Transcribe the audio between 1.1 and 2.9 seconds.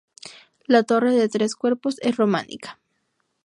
de tres cuerpos es románica.